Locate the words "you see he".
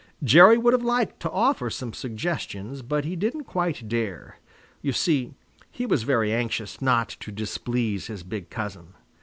4.81-5.85